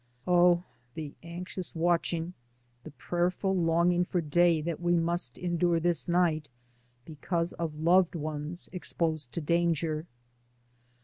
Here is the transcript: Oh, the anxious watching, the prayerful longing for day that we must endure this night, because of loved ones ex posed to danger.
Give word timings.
Oh, 0.25 0.63
the 0.95 1.13
anxious 1.21 1.75
watching, 1.75 2.33
the 2.83 2.89
prayerful 2.89 3.55
longing 3.55 4.03
for 4.03 4.19
day 4.19 4.59
that 4.59 4.79
we 4.81 4.95
must 4.95 5.37
endure 5.37 5.79
this 5.79 6.09
night, 6.09 6.49
because 7.05 7.53
of 7.53 7.75
loved 7.79 8.15
ones 8.15 8.67
ex 8.73 8.93
posed 8.93 9.31
to 9.35 9.41
danger. 9.41 10.07